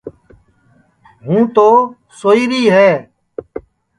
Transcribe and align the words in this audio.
ہوں 1.25 1.41
تو 1.55 1.67
سوئی 2.19 2.43
ری 2.51 2.63
ہے 2.75 2.89